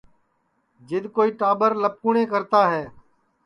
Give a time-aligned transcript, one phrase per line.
[0.87, 2.85] جِد کوئی ٽاٻرَ لپکُﯡنیں کرتا ہے